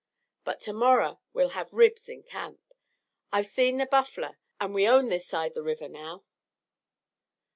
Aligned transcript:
But 0.43 0.59
to 0.61 0.73
morrer 0.73 1.19
we'll 1.31 1.49
have 1.49 1.73
ribs 1.75 2.09
in 2.09 2.23
camp. 2.23 2.59
I've 3.31 3.45
seed 3.45 3.79
the 3.79 3.85
buffler, 3.85 4.39
an' 4.59 4.73
we 4.73 4.87
own 4.87 5.09
this 5.09 5.27
side 5.27 5.53
the 5.53 5.61
river 5.61 5.87
now." 5.87 6.23